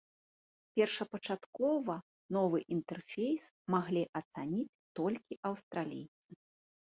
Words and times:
Першапачаткова 0.79 1.97
новы 2.37 2.59
інтэрфейс 2.77 3.43
маглі 3.75 4.03
ацаніць 4.21 4.67
толькі 5.03 5.39
аўстралійцы. 5.51 6.31